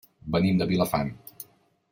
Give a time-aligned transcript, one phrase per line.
[0.35, 1.13] Venim de Vilafant.